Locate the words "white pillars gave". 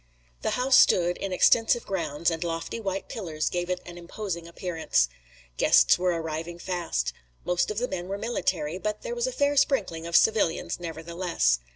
2.79-3.69